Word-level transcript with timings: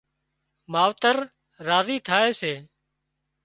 ماوتر 0.71 1.17
راضي 1.67 1.97
ٿائي 2.07 2.29
سي 2.39 2.53